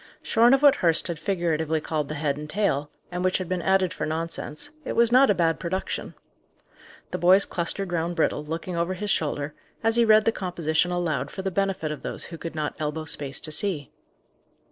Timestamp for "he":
9.97-10.03